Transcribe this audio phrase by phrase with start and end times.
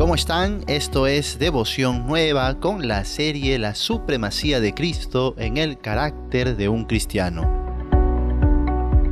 [0.00, 0.64] ¿Cómo están?
[0.66, 6.70] Esto es Devoción Nueva con la serie La Supremacía de Cristo en el carácter de
[6.70, 7.42] un cristiano.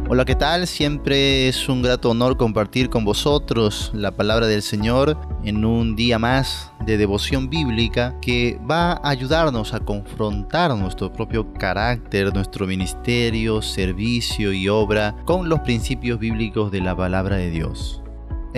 [0.09, 0.67] Hola, ¿qué tal?
[0.67, 6.19] Siempre es un grato honor compartir con vosotros la palabra del Señor en un día
[6.19, 13.61] más de devoción bíblica que va a ayudarnos a confrontar nuestro propio carácter, nuestro ministerio,
[13.61, 18.03] servicio y obra con los principios bíblicos de la palabra de Dios.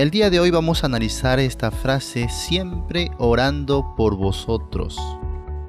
[0.00, 4.98] El día de hoy vamos a analizar esta frase siempre orando por vosotros.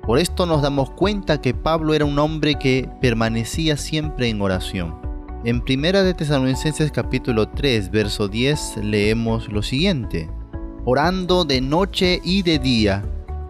[0.04, 4.96] Por esto nos damos cuenta que Pablo era un hombre que permanecía siempre en oración.
[5.44, 10.30] En Primera de Tesalonicenses capítulo 3, verso 10 leemos lo siguiente:
[10.86, 13.04] Orando de noche y de día,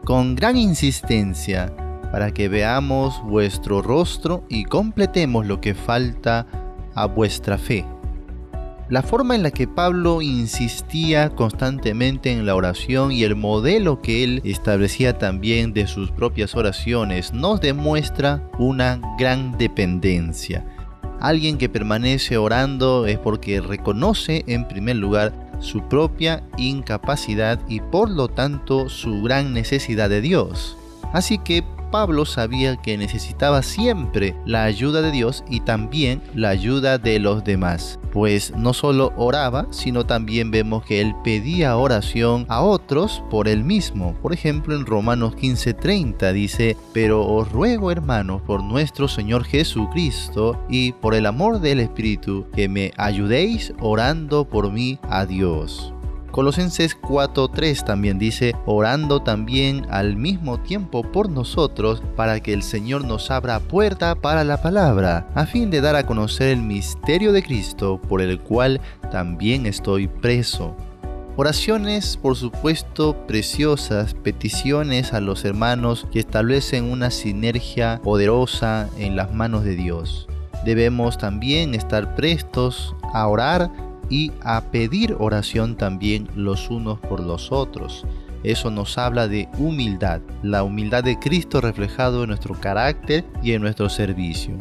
[0.04, 1.76] con gran insistencia,
[2.12, 6.48] para que veamos vuestro rostro y completemos lo que falta
[6.96, 7.86] a vuestra fe.
[8.92, 14.26] La forma en la que Pablo insistía constantemente en la oración y el modelo que
[14.26, 20.66] él establecía también de sus propias oraciones nos demuestra una gran dependencia.
[21.22, 25.32] Alguien que permanece orando es porque reconoce en primer lugar
[25.62, 30.76] su propia incapacidad y por lo tanto su gran necesidad de Dios.
[31.14, 36.98] Así que Pablo sabía que necesitaba siempre la ayuda de Dios y también la ayuda
[36.98, 42.62] de los demás, pues no solo oraba, sino también vemos que él pedía oración a
[42.62, 44.16] otros por él mismo.
[44.22, 50.94] Por ejemplo, en Romanos 15:30 dice, pero os ruego hermanos por nuestro Señor Jesucristo y
[50.94, 55.94] por el amor del Espíritu, que me ayudéis orando por mí a Dios.
[56.32, 63.04] Colosenses 4.3 también dice, orando también al mismo tiempo por nosotros para que el Señor
[63.04, 67.44] nos abra puerta para la palabra, a fin de dar a conocer el misterio de
[67.44, 68.80] Cristo por el cual
[69.12, 70.74] también estoy preso.
[71.36, 79.34] Oraciones, por supuesto, preciosas, peticiones a los hermanos que establecen una sinergia poderosa en las
[79.34, 80.28] manos de Dios.
[80.64, 83.72] Debemos también estar prestos a orar
[84.12, 88.06] y a pedir oración también los unos por los otros.
[88.44, 93.62] Eso nos habla de humildad, la humildad de Cristo reflejado en nuestro carácter y en
[93.62, 94.58] nuestro servicio.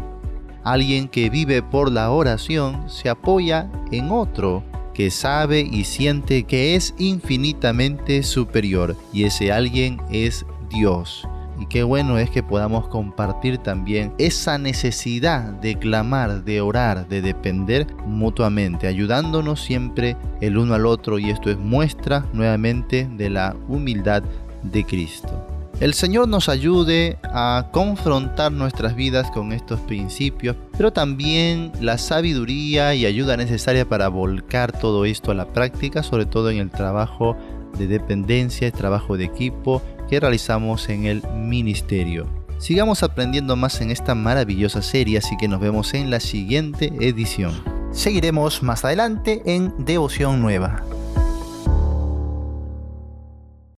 [0.64, 4.62] Alguien que vive por la oración se apoya en otro
[4.94, 11.26] que sabe y siente que es infinitamente superior y ese alguien es Dios.
[11.60, 17.20] Y qué bueno es que podamos compartir también esa necesidad de clamar, de orar, de
[17.20, 23.54] depender mutuamente, ayudándonos siempre el uno al otro y esto es muestra nuevamente de la
[23.68, 24.22] humildad
[24.62, 25.46] de Cristo.
[25.80, 32.94] El Señor nos ayude a confrontar nuestras vidas con estos principios, pero también la sabiduría
[32.94, 37.36] y ayuda necesaria para volcar todo esto a la práctica, sobre todo en el trabajo
[37.78, 42.26] de dependencia, el trabajo de equipo que realizamos en el ministerio.
[42.58, 47.52] Sigamos aprendiendo más en esta maravillosa serie, así que nos vemos en la siguiente edición.
[47.92, 50.84] Seguiremos más adelante en Devoción Nueva.